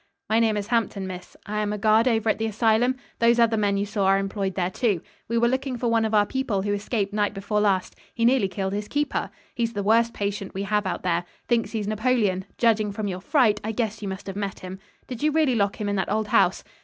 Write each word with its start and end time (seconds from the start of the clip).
"My 0.31 0.39
name 0.39 0.57
is 0.57 0.65
Hampton, 0.69 1.05
miss. 1.05 1.37
I 1.45 1.59
am 1.59 1.71
a 1.71 1.77
guard 1.77 2.07
over 2.07 2.27
at 2.27 2.39
the 2.39 2.47
asylum. 2.47 2.95
Those 3.19 3.37
other 3.39 3.55
men 3.55 3.77
you 3.77 3.85
saw 3.85 4.07
are 4.07 4.17
employed 4.17 4.55
there, 4.55 4.71
too. 4.71 5.03
We 5.27 5.37
were 5.37 5.47
looking 5.47 5.77
for 5.77 5.89
one 5.89 6.05
of 6.05 6.13
our 6.15 6.25
people 6.25 6.63
who 6.63 6.73
escaped 6.73 7.13
night 7.13 7.35
before 7.35 7.61
last. 7.61 7.95
He 8.15 8.25
nearly 8.25 8.47
killed 8.47 8.73
his 8.73 8.87
keeper. 8.87 9.29
He's 9.53 9.73
the 9.73 9.83
worst 9.83 10.11
patient 10.11 10.55
we 10.55 10.63
have 10.63 10.87
out 10.87 11.03
there. 11.03 11.25
Thinks 11.47 11.73
he's 11.73 11.87
Napoleon. 11.87 12.45
Judging 12.57 12.91
from 12.91 13.07
your 13.07 13.21
fright, 13.21 13.61
I 13.63 13.73
guess 13.73 14.01
you 14.01 14.07
must 14.07 14.25
have 14.25 14.35
met 14.35 14.61
him. 14.61 14.79
Did 15.05 15.21
you 15.21 15.31
really 15.31 15.53
lock 15.53 15.79
him 15.79 15.87
in 15.87 15.97
that 15.97 16.11
old 16.11 16.29
house?" 16.29 16.63